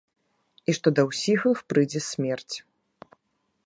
І 0.71 0.75
што 0.77 0.87
да 1.01 1.05
ўсіх 1.09 1.39
іх 1.53 1.59
прыйдзе 1.75 2.05
смерць. 2.09 2.55